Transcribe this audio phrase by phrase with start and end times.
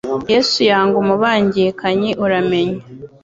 [0.31, 2.79] yesu yanga umubangikanya uramenye